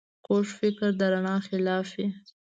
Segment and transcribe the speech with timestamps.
[0.25, 2.07] کوږ فکر د رڼا خلاف وي